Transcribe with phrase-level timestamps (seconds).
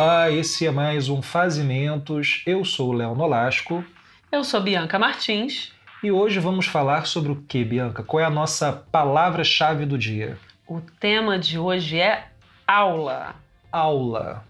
[0.00, 2.44] Olá, esse é mais um Fazimentos.
[2.46, 3.84] Eu sou o Léo Nolasco.
[4.30, 5.72] Eu sou Bianca Martins.
[6.04, 8.04] E hoje vamos falar sobre o que, Bianca?
[8.04, 10.38] Qual é a nossa palavra-chave do dia?
[10.68, 12.28] O tema de hoje é
[12.64, 13.34] aula.
[13.72, 14.44] Aula.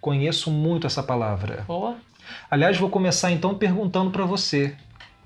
[0.00, 1.64] Conheço muito essa palavra.
[1.66, 1.96] Boa.
[2.48, 4.76] Aliás, vou começar então perguntando para você.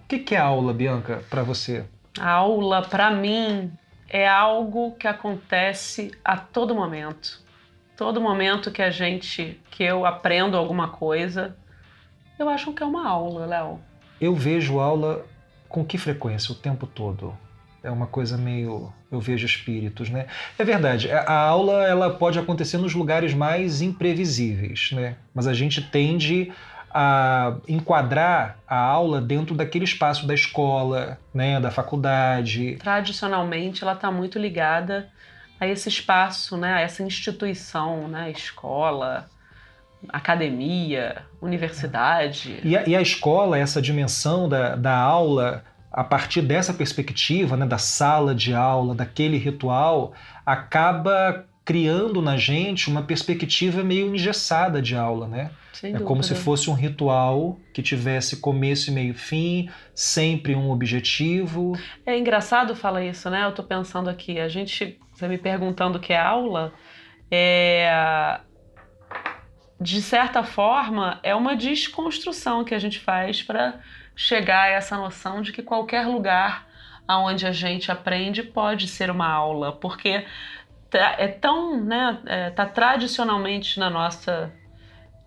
[0.04, 1.84] O que é aula, Bianca, para você?
[2.18, 3.70] A aula, para mim,
[4.08, 7.44] é algo que acontece a todo momento.
[7.96, 11.56] Todo momento que a gente, que eu aprendo alguma coisa,
[12.38, 13.80] eu acho que é uma aula, Léo.
[14.20, 15.24] Eu vejo aula
[15.68, 16.52] com que frequência?
[16.52, 17.36] O tempo todo.
[17.82, 18.92] É uma coisa meio.
[19.10, 20.26] Eu vejo espíritos, né?
[20.58, 25.16] É verdade, a aula ela pode acontecer nos lugares mais imprevisíveis, né?
[25.32, 26.52] Mas a gente tende
[26.90, 32.76] a enquadrar a aula dentro daquele espaço da escola, né, da faculdade.
[32.76, 35.08] Tradicionalmente, ela está muito ligada
[35.58, 39.28] a esse espaço, né, a essa instituição, né, escola,
[40.08, 42.60] academia, universidade.
[42.62, 47.66] E a, e a escola, essa dimensão da, da aula, a partir dessa perspectiva, né,
[47.66, 50.12] da sala de aula, daquele ritual,
[50.44, 55.50] acaba criando na gente uma perspectiva meio engessada de aula, né?
[55.72, 56.08] Sem é dúvida.
[56.08, 61.76] como se fosse um ritual que tivesse começo e meio fim, sempre um objetivo.
[62.06, 63.44] É engraçado falar isso, né?
[63.44, 66.72] Eu tô pensando aqui, a gente, você me perguntando o que é aula,
[67.30, 68.40] é
[69.78, 73.78] de certa forma é uma desconstrução que a gente faz para
[74.14, 76.66] chegar a essa noção de que qualquer lugar
[77.06, 80.24] aonde a gente aprende pode ser uma aula, porque
[80.98, 84.52] é tão, né, é, tá tradicionalmente na nossa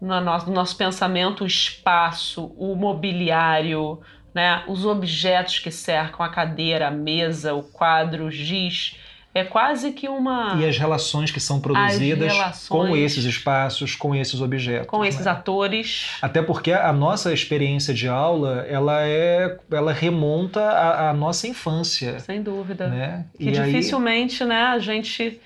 [0.02, 4.00] no nosso, no nosso pensamento o espaço, o mobiliário,
[4.34, 8.96] né, os objetos que cercam a cadeira, a mesa, o quadro, o giz,
[9.34, 10.56] é quase que uma.
[10.60, 12.68] E as relações que são produzidas relações...
[12.68, 14.88] com esses espaços, com esses objetos.
[14.88, 15.32] Com esses né?
[15.32, 16.18] atores.
[16.22, 22.20] Até porque a nossa experiência de aula, ela é, ela remonta à, à nossa infância.
[22.20, 22.88] Sem dúvida.
[22.88, 23.26] Né?
[23.38, 25.40] Que E aí- dificilmente, né, a gente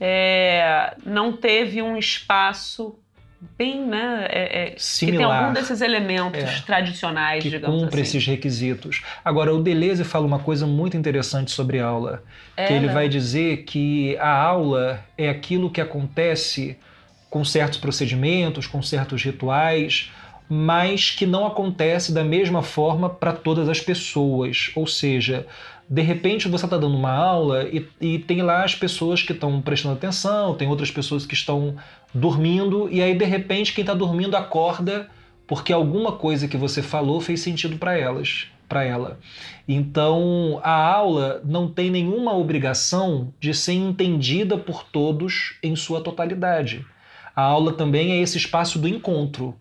[0.00, 2.98] é, não teve um espaço
[3.58, 5.40] bem, né, é, é, que tem Similar.
[5.42, 6.62] algum desses elementos É.
[6.64, 8.16] tradicionais, que digamos cumpre assim.
[8.18, 9.02] esses requisitos.
[9.24, 12.22] Agora, o Deleuze fala uma coisa muito interessante sobre aula,
[12.56, 12.94] É, que ele Léo.
[12.94, 16.76] vai dizer que a aula é aquilo que acontece
[17.28, 20.10] com certos procedimentos, com certos rituais,
[20.48, 24.70] mas que não acontece da mesma forma para todas as pessoas.
[24.74, 25.46] Ou seja,
[25.88, 29.60] de repente você está dando uma aula e, e tem lá as pessoas que estão
[29.60, 31.76] prestando atenção, tem outras pessoas que estão
[32.12, 35.08] dormindo, e aí de repente quem está dormindo acorda
[35.46, 39.18] porque alguma coisa que você falou fez sentido para elas, para ela.
[39.68, 46.84] Então, a aula não tem nenhuma obrigação de ser entendida por todos em sua totalidade.
[47.34, 49.54] A aula também é esse espaço do encontro,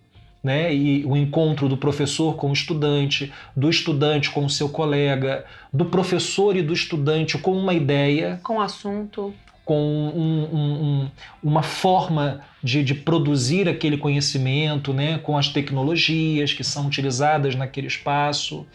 [0.46, 0.72] né?
[0.74, 5.86] E o encontro do professor com o estudante, do estudante com o seu colega, do
[5.86, 9.34] professor e do estudante com uma ideia, Com assunto.
[9.66, 11.12] com um- um- um-
[11.44, 17.88] uma forma de, de produzir aquele conhecimento, né, com as tecnologias que são utilizadas naquele
[17.88, 18.68] espaço.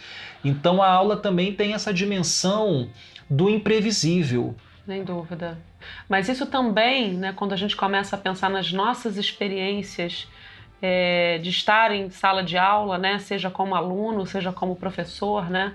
[0.44, 2.88] Então a aula também tem essa dimensão
[3.31, 4.56] do imprevisível.
[4.84, 5.56] Sem dúvida.
[6.08, 10.26] Mas isso também, né, quando a gente começa a pensar nas nossas experiências
[10.82, 15.74] é, de estar em sala de aula, né, seja como aluno, seja como professor, né,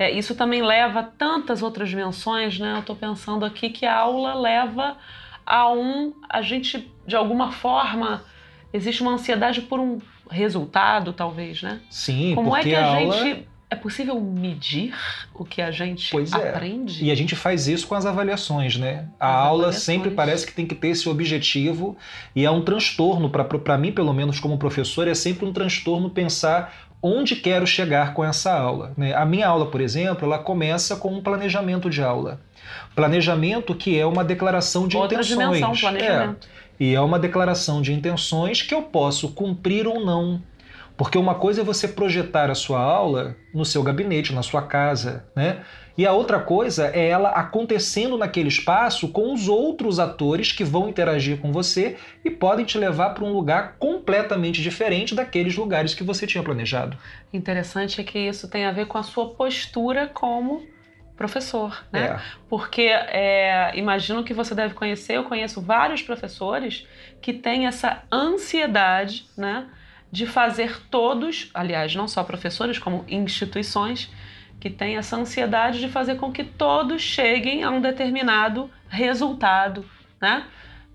[0.00, 2.72] é, isso também leva a tantas outras dimensões, né?
[2.72, 4.96] Eu estou pensando aqui que a aula leva
[5.44, 8.24] a um, a gente de alguma forma
[8.72, 9.98] existe uma ansiedade por um
[10.30, 11.82] resultado, talvez, né?
[11.90, 14.92] Sim, Como é porque que a, aula gente é possível medir
[15.32, 16.48] o que a gente Pois é.
[16.50, 17.04] aprende?
[17.04, 19.06] E a gente faz isso com as avaliações, né?
[19.18, 21.96] A As aula sempre parece que tem que ter esse objetivo
[22.34, 26.90] e é um transtorno, para mim, pelo menos como professor, é sempre um transtorno pensar
[27.02, 28.92] onde quero chegar com essa aula.
[28.96, 29.14] Né?
[29.14, 32.40] A minha aula, por exemplo, ela começa com um planejamento de aula.
[32.94, 35.58] Planejamento que é uma declaração de Outra intenções.
[35.58, 36.48] dimensão, É, planejamento.
[36.78, 40.42] e é uma declaração de intenções que eu posso cumprir ou não.
[41.00, 45.24] Porque uma coisa é você projetar a sua aula no seu gabinete, na sua casa,
[45.34, 45.64] né?
[45.96, 50.90] E a outra coisa é ela acontecendo naquele espaço com os outros atores que vão
[50.90, 56.04] interagir com você e podem te levar para um lugar completamente diferente daqueles lugares que
[56.04, 56.98] você tinha planejado.
[57.32, 60.66] Interessante é que isso tem a ver com a sua postura como
[61.16, 62.08] professor, né?
[62.08, 62.20] É.
[62.46, 66.86] Porque é, imagino que você deve conhecer, eu conheço vários professores
[67.22, 69.66] que têm essa ansiedade, né,
[70.10, 74.10] de fazer todos, aliás, não só professores, como instituições,
[74.58, 79.88] que têm essa ansiedade de fazer com que todos cheguem a um determinado resultado,
[80.20, 80.44] né?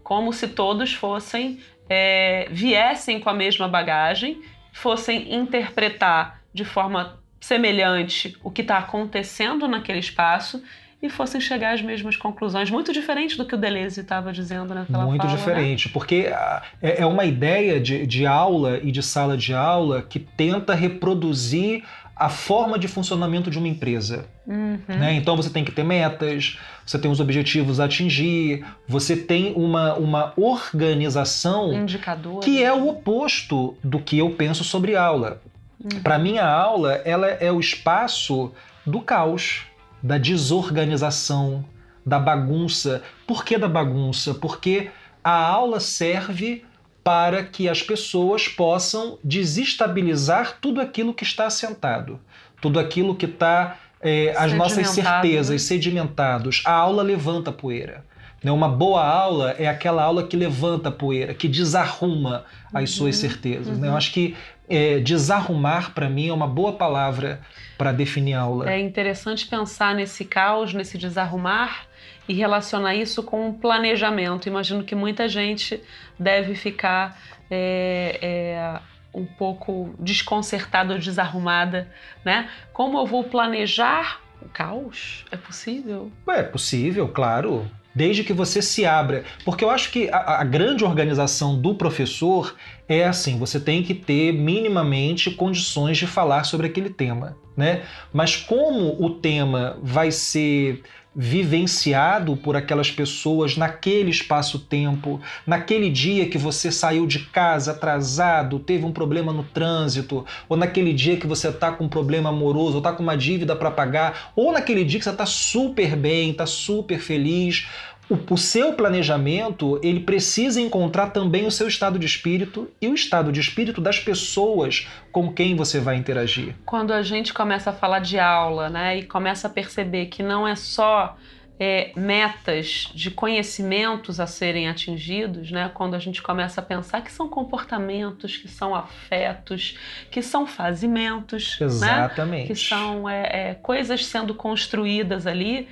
[0.04, 1.60] Como se todos fossem
[1.90, 4.42] é, viessem com a mesma bagagem,
[4.72, 10.64] fossem interpretar de forma semelhante o que está acontecendo naquele espaço
[11.06, 15.06] e fossem chegar às mesmas conclusões, muito diferente do que o Deleuze estava dizendo naquela
[15.06, 15.38] Muito fala, né?
[15.38, 15.94] diferente, né?
[15.94, 20.20] porque ah, é, é uma ideia de, de aula e de sala de aula que
[20.20, 21.84] tenta reproduzir
[22.16, 24.26] a forma de funcionamento de uma empresa.
[24.48, 24.80] Uhum.
[24.88, 25.16] Né?
[25.16, 29.96] Então você tem que ter metas, você tem os objetivos a atingir, você tem uma,
[29.96, 32.40] uma organização Indicador.
[32.40, 35.42] que é o oposto do que eu penso sobre aula.
[35.84, 36.02] Uhum.
[36.02, 38.54] Para mim, a aula ela é o espaço
[38.86, 39.64] do caos,
[40.06, 41.66] da desorganização,
[42.06, 43.02] da bagunça.
[43.26, 44.36] Por que da bagunça?
[44.36, 44.92] Porque
[45.24, 46.64] a aula serve
[47.04, 52.20] para que as pessoas possam desestabilizar tudo aquilo que está assentado,
[52.62, 55.58] tudo aquilo que está é, as nossas certezas, né?
[55.58, 56.62] sedimentados.
[56.66, 58.06] A aula levanta a poeira.
[58.44, 58.52] Né?
[58.52, 63.16] Uma boa aula é aquela aula que levanta a poeira, que desarruma as uhum, suas
[63.18, 63.70] certezas.
[63.70, 63.82] Uhum.
[63.82, 63.88] Né?
[63.88, 64.36] Eu acho que
[64.70, 67.42] é, desarrumar, para mim, é uma boa palavra
[67.78, 68.70] para definir aula.
[68.70, 71.86] É interessante pensar nesse caos, nesse desarrumar
[72.28, 74.48] e relacionar isso com o planejamento.
[74.48, 75.82] Imagino que muita gente
[76.18, 77.20] deve ficar
[77.50, 78.80] é, é,
[79.14, 81.88] um pouco desconcertada ou desarrumada,
[82.24, 82.50] né?
[82.74, 85.26] Como eu vou planejar o caos?
[85.32, 86.12] É possível?
[86.28, 87.70] É possível, claro.
[87.96, 89.24] Desde que você se abra.
[89.46, 92.56] Porque eu acho que a, a grande organização do professor
[92.88, 97.38] é assim: você tem que ter minimamente condições de falar sobre aquele tema.
[97.56, 97.84] Né?
[98.12, 100.84] Mas como o tema vai ser
[101.16, 108.84] vivenciado por aquelas pessoas naquele espaço-tempo, naquele dia que você saiu de casa atrasado, teve
[108.84, 112.78] um problema no trânsito, ou naquele dia que você está com um problema amoroso, ou
[112.80, 116.46] está com uma dívida para pagar, ou naquele dia que você está super bem, está
[116.46, 117.68] super feliz,
[118.10, 122.94] o, o, seu planejamento ele precisa encontrar também o seu estado de espírito e o
[122.94, 126.56] estado de espírito das pessoas com quem você vai interagir.
[126.66, 130.48] Quando a gente começa a falar de aula, né, e começa a perceber que não
[130.48, 131.18] é só
[131.60, 135.72] é, metas de conhecimentos a serem atingidos, né?
[135.74, 139.78] Quando a gente começa a pensar que são comportamentos, que são afetos,
[140.12, 142.42] que são fazimentos, Exatamente.
[142.42, 142.48] Né?
[142.48, 145.70] que são é, é, coisas sendo construídas ali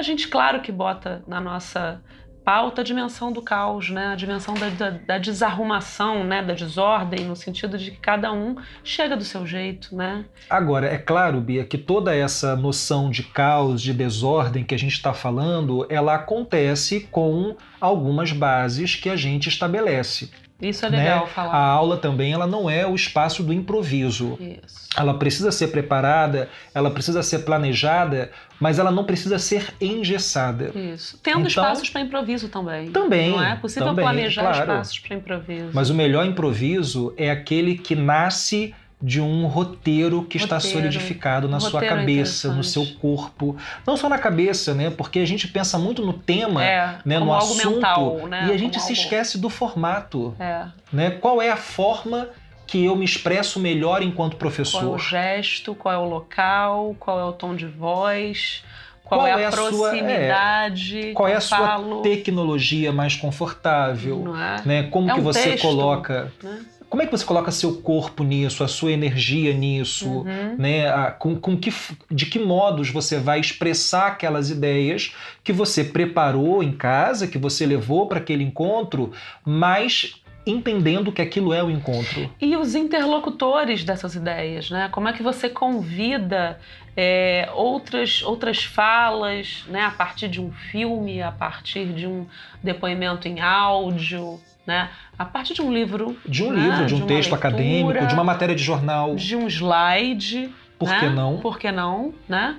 [0.00, 2.00] a gente, claro que bota na nossa
[2.42, 4.06] pauta a dimensão do caos, né?
[4.06, 6.42] a dimensão da, da, da, desarrumação, né?
[6.42, 9.94] da desordem, no sentido de que cada um chega do seu jeito.
[9.94, 10.24] Né?
[10.48, 14.94] Agora, é claro, Bia, que toda essa noção de caos, de desordem que a gente
[14.94, 20.30] está falando, ela acontece com algumas bases que a gente estabelece.
[20.60, 21.30] Isso é legal né?
[21.32, 21.52] falar.
[21.52, 24.38] A aula também ela não é o espaço do improviso.
[24.40, 24.88] Isso.
[24.96, 30.72] Ela precisa ser preparada, ela precisa ser planejada, mas ela não precisa ser engessada.
[30.74, 31.18] Isso.
[31.22, 32.90] Tendo então, espaços para improviso também.
[32.90, 33.30] Também.
[33.30, 34.58] Não é possível também, planejar claro.
[34.58, 35.70] espaços para improviso.
[35.72, 40.76] Mas o melhor improviso é aquele que nasce de um roteiro que está Roteiro.
[40.78, 43.56] solidificado na sua é cabeça, no seu corpo.
[43.86, 44.90] Não só na cabeça, né?
[44.90, 47.18] Porque a gente pensa muito no tema, É, né?
[47.18, 48.48] no assunto, mental, né?
[48.48, 50.34] e a gente Como se algo- esquece do formato.
[50.38, 50.66] É.
[50.92, 51.10] Né?
[51.12, 52.28] Qual é a forma
[52.66, 54.98] que eu me expresso melhor enquanto Qual é o professor?
[55.00, 58.62] gesto, qual é o local, qual é o tom de voz,
[59.02, 61.12] qual, Qual é é a a sua- proximidade.
[61.14, 64.36] Qual é a sua falo, tecnologia mais confortável?
[64.36, 64.62] É?
[64.66, 64.82] Né?
[64.84, 66.30] Como É que um você texto, coloca?
[66.42, 66.58] né?
[66.90, 70.08] Como é que você coloca seu corpo nisso, a sua energia nisso?
[70.08, 70.56] Uhum.
[70.58, 70.88] Né?
[70.88, 71.72] A- com, com que,
[72.10, 77.64] de que modos você vai expressar aquelas ideias que você preparou em casa, que você
[77.64, 79.12] levou para aquele encontro,
[79.44, 82.28] mas entendendo que aquilo é o encontro.
[82.40, 84.88] E os interlocutores dessas ideias, né?
[84.90, 86.58] Como é que você convida
[86.96, 89.82] é, outras, outras falas, né?
[89.82, 92.26] A partir de um filme, a partir de um
[92.62, 94.88] depoimento em áudio, né?
[95.18, 96.62] A partir de um livro, De um né?
[96.62, 99.14] livro, de um texto leitura, acadêmico, de uma matéria de jornal.
[99.16, 100.50] de um slide.
[100.78, 101.00] Por né?
[101.00, 101.36] que não?
[101.38, 102.56] Por que não, né?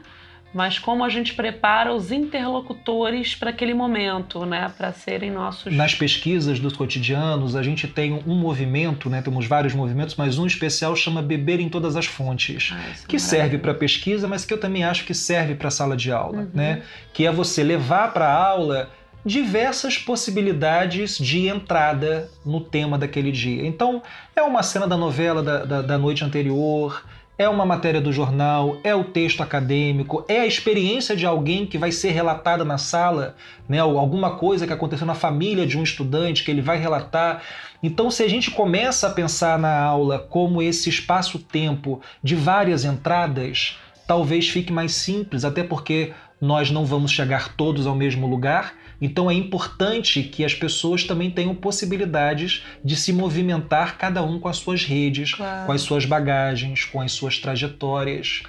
[0.53, 4.69] Mas como a gente prepara os interlocutores para aquele momento, né?
[4.77, 5.73] Para serem nossos.
[5.73, 9.21] Nas pesquisas dos cotidianos, a gente tem um movimento, né?
[9.21, 12.73] temos vários movimentos, mas um especial chama Beber em Todas as Fontes.
[12.75, 13.61] Ah, é que serve maravilhoso.
[13.63, 16.49] para pesquisa, mas que eu também acho que serve para a sala de aula, Uhum.
[16.53, 16.81] né?
[17.13, 18.89] Que é você levar para a aula
[19.25, 23.65] diversas possibilidades de entrada no tema daquele dia.
[23.65, 24.01] Então,
[24.35, 27.03] é uma cena da novela da, da, da noite anterior,
[27.41, 31.77] é uma matéria do jornal, é o texto acadêmico, é a experiência de alguém que
[31.77, 33.35] vai ser relatada na sala,
[33.67, 33.79] né?
[33.79, 37.41] Alguma coisa que aconteceu na família de um estudante que ele vai relatar.
[37.81, 43.79] Então, se a gente começa a pensar na aula como esse espaço-tempo de várias entradas,
[44.05, 49.29] talvez fique mais simples, até porque nós não vamos chegar todos ao mesmo lugar, então
[49.29, 54.57] é importante que as pessoas também tenham possibilidades de se movimentar, cada um com as
[54.57, 55.65] suas redes, Claro.
[55.65, 58.43] com as suas bagagens, com as suas trajetórias.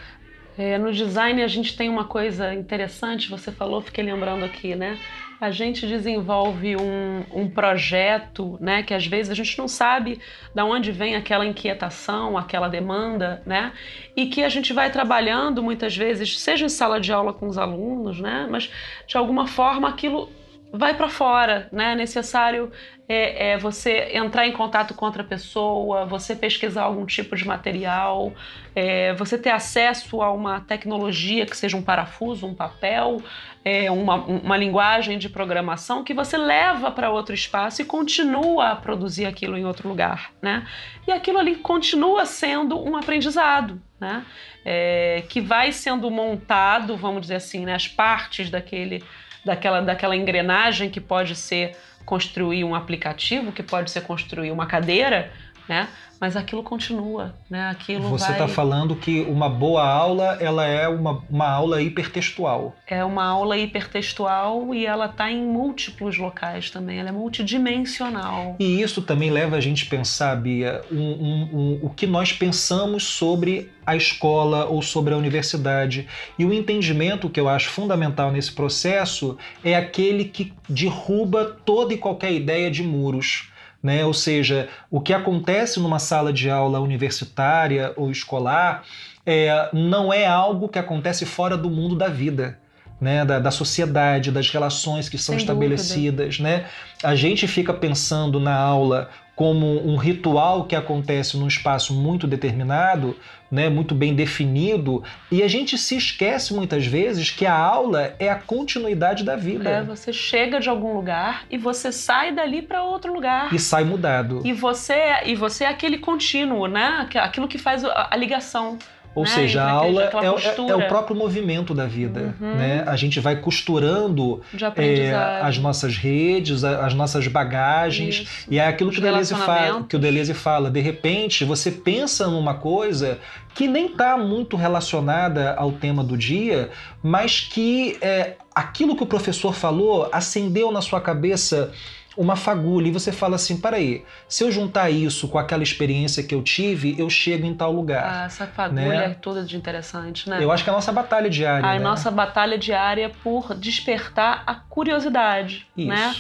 [0.59, 4.99] É, no design a gente tem uma coisa interessante, você falou, fiquei lembrando aqui, né?
[5.40, 8.82] A gente desenvolve um, um projeto, né?
[8.82, 10.21] Que às vezes a gente não sabe
[10.54, 13.73] da onde vem aquela inquietação, aquela demanda, né?
[14.14, 17.59] E que a gente vai trabalhando muitas vezes, seja em sala de aula com os
[17.59, 18.47] alunos, né?
[18.49, 18.71] Mas
[19.06, 20.30] de alguma forma aquilo
[20.73, 21.93] vai para fora, né?
[21.93, 22.73] É necessário
[23.07, 28.33] é, é, você entrar em contato com outra pessoa, você pesquisar algum tipo de material,
[28.75, 33.21] é, você ter acesso a uma tecnologia que seja um parafuso, um papel,
[33.62, 38.76] é, uma, uma linguagem de programação que você leva para outro espaço e continua a
[38.76, 40.67] produzir aquilo em outro lugar, né?
[41.07, 44.25] E aquilo ali continua sendo um aprendizado, né?
[44.64, 47.75] É, que vai sendo montado, vamos dizer assim, né?
[47.75, 49.02] as partes daquele,
[49.44, 55.30] daquela, daquela engrenagem que pode ser construir um aplicativo, que pode ser construir uma cadeira,
[55.69, 55.88] né?
[56.21, 57.69] Mas aquilo continua, né?
[57.71, 58.35] Aquilo Você vai...
[58.35, 62.76] está falando que uma boa aula ela é uma, uma aula hipertextual.
[62.87, 68.54] É uma aula hipertextual e ela está em múltiplos locais também, ela é multidimensional.
[68.61, 72.33] E isso também leva a gente a pensar, Bia, um, um, um, o que nós
[72.33, 76.07] pensamos sobre a escola ou sobre a universidade.
[76.38, 81.99] E o entendimento que eu acho fundamental nesse processo é aquele que derruba toda e
[81.99, 83.51] qualquer ideia de muros.
[83.82, 84.04] Né?
[84.04, 88.84] Ou seja, o que acontece numa sala de aula universitária ou escolar
[89.26, 92.58] é, não é algo que acontece fora do mundo da vida.
[93.00, 96.38] Né, da, da, sociedade, das relações que são Sem estabelecidas.
[96.38, 96.66] Né?
[97.02, 103.16] A gente fica pensando na aula como um ritual que acontece num espaço muito determinado,
[103.50, 108.30] né, muito bem definido, e a gente se esquece muitas vezes que a aula é
[108.30, 109.68] a continuidade da vida.
[109.68, 113.52] É, você chega de algum lugar e você sai dali para outro lugar.
[113.52, 114.42] E sai mudado.
[114.44, 114.94] E você,
[115.26, 117.08] e você é aquele contínuo, né?
[117.16, 118.78] Aquilo que faz a, a ligação.
[119.14, 119.31] Ou né?
[119.31, 122.35] seja, a aula é, é- é o próprio movimento da vida.
[122.40, 122.54] Uhum.
[122.54, 122.83] Né?
[122.87, 124.40] A gente vai costurando
[124.76, 128.16] é, as nossas redes, as nossas bagagens.
[128.23, 128.47] Isso.
[128.50, 130.71] E é aquilo que o, Deleuze fala, que o Deleuze fala.
[130.71, 133.19] De repente, você pensa numa coisa
[133.54, 136.71] que nem está muito relacionada ao tema do dia,
[137.02, 141.71] mas que é, aquilo que o professor falou acendeu na sua cabeça
[142.16, 146.35] uma fagulha e você fala assim, peraí, se eu juntar isso com aquela experiência que
[146.35, 148.04] eu tive, eu chego em tal lugar.
[148.04, 149.04] Ah, essa fagulha né?
[149.07, 150.42] é toda de interessante, né?
[150.42, 151.69] Eu acho que é a nossa batalha diária.
[151.69, 151.78] a né?
[151.78, 155.88] nossa batalha diária por despertar a curiosidade, Isso.
[155.88, 156.14] né?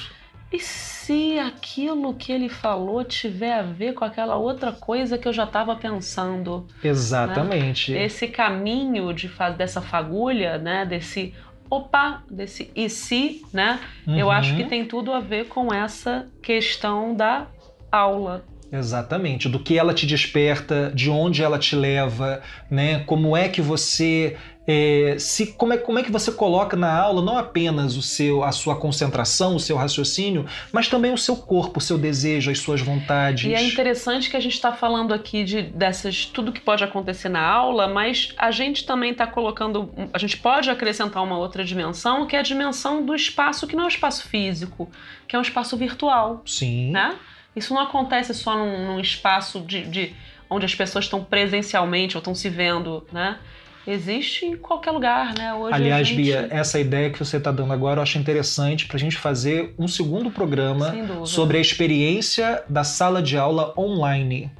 [0.52, 5.32] E se aquilo que ele falou tiver a ver com aquela outra coisa que eu
[5.32, 6.66] já estava pensando?
[6.84, 7.94] Exatamente.
[7.94, 10.84] Esse caminho de dessa fagulha, né?
[10.84, 11.34] Desse
[11.72, 13.80] opa, desse e se, né?
[14.06, 14.32] Eu Uhum.
[14.32, 17.46] acho que tem tudo a ver com essa questão da
[17.90, 18.44] aula.
[18.70, 23.00] Exatamente, do que ela te desperta, de onde ela te leva, né?
[23.04, 27.20] Como é que você é, se como é, como é que você coloca na aula
[27.20, 31.78] não apenas o seu a sua concentração, o seu raciocínio, mas também o seu corpo,
[31.78, 33.50] o seu desejo, as suas vontades.
[33.50, 37.28] E é interessante que a gente está falando aqui de dessas tudo que pode acontecer
[37.28, 42.26] na aula, mas a gente também está colocando, a gente pode acrescentar uma outra dimensão,
[42.26, 44.88] que é a dimensão do espaço que não é o espaço físico,
[45.26, 46.90] que é um espaço virtual, Sim.
[46.92, 47.16] né?
[47.56, 50.14] Isso não acontece só num, num espaço de, de-
[50.48, 53.38] onde as pessoas estão presencialmente ou estão se vendo, né?
[53.86, 55.52] Existe em qualquer lugar, né?
[55.54, 58.96] Hoje Aliás, gente- Bia, essa ideia que você está dando agora eu acho interessante para
[58.96, 60.94] a gente fazer um segundo programa
[61.26, 64.50] sobre a experiência da sala de aula online.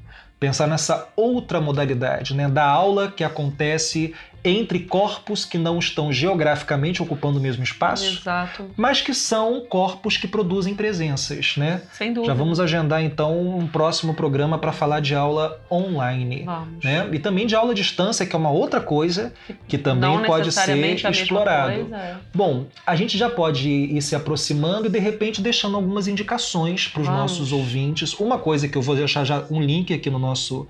[0.40, 2.48] Pensar nessa outra modalidade, né?
[2.48, 4.12] Da aula que acontece
[4.44, 10.16] entre corpos que não estão geograficamente ocupando o mesmo espaço, Exato, mas que são corpos
[10.16, 11.82] que produzem presenças, né?
[11.92, 12.32] sem dúvida.
[12.32, 16.42] Já vamos agendar então um próximo programa para falar de aula online.
[16.44, 16.84] Vamos.
[16.84, 17.08] Né?
[17.12, 19.32] E também de aula à distância, que é uma outra coisa
[19.68, 20.76] que também não pode ser
[21.10, 21.74] explorado.
[21.74, 22.16] coisa, é.
[22.34, 27.02] Bom, a gente já pode ir se aproximando e de repente deixando algumas indicações para
[27.02, 28.14] os nossos ouvintes.
[28.14, 30.66] Uma coisa que eu vou deixar já um link aqui no nosso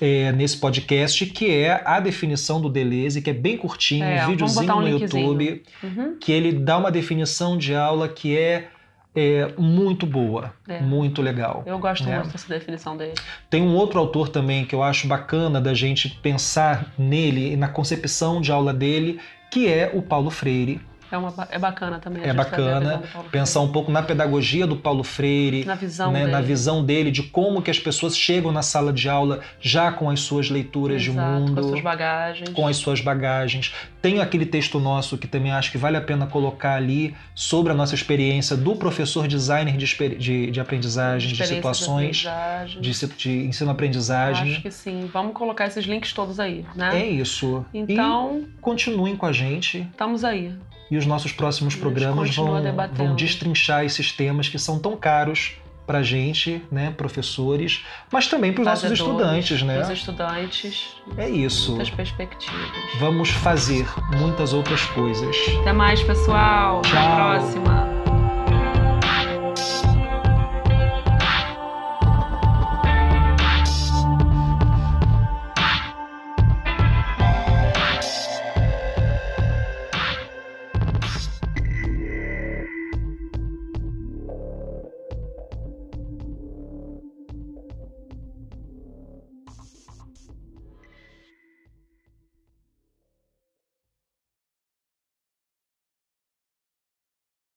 [0.00, 4.30] é, nesse podcast, que é a definição do Deleuze, que é bem curtinho, É, um
[4.30, 4.88] videozinho um no.
[4.88, 6.16] YouTube, Uhum.
[6.20, 8.68] que ele dá uma definição de aula que é,
[9.14, 10.80] é, muito boa, É.
[10.80, 11.62] muito legal.
[11.64, 12.16] Eu gosto É.
[12.16, 13.14] muito dessa definição dele.
[13.48, 17.68] Tem um outro autor também que eu acho bacana da gente pensar nele e na
[17.68, 19.18] concepção de aula dele,
[19.50, 20.80] que é o Paulo Freire.
[21.10, 22.22] É, uma, é bacana também.
[22.24, 26.32] É bacana pensar um pouco na pedagogia do Paulo Freire, na visão, né, dele.
[26.32, 30.10] na visão dele de como que as pessoas chegam na sala de aula já com
[30.10, 32.50] as suas leituras Exato, de mundo, com as suas bagagens.
[32.50, 33.74] com as suas bagagens.
[34.02, 37.74] Tem aquele texto nosso que também acho que vale a pena colocar ali sobre a
[37.74, 42.80] nossa experiência do professor designer de, de, de aprendizagem, de situações de, aprendizagem.
[42.80, 44.52] de, de ensino-aprendizagem.
[44.52, 45.08] Acho que sim.
[45.12, 47.00] Vamos colocar esses links todos aí, né?
[47.00, 47.64] É isso.
[47.72, 49.80] Então, e continuem com a gente.
[49.92, 50.54] Estamos aí.
[50.90, 52.62] E os nossos próximos programas vão,
[52.92, 55.54] vão destrinchar esses temas que são tão caros
[55.86, 59.80] para gente, né, professores, mas também para os nossos estudantes, né?
[59.80, 60.96] Os estudantes.
[61.16, 61.70] É isso.
[61.70, 62.70] Muitas perspectivas.
[62.98, 63.86] Vamos fazer
[64.18, 65.36] muitas outras coisas.
[65.60, 66.82] Até mais, pessoal.
[66.82, 66.98] Tchau.
[66.98, 67.85] Até a próxima.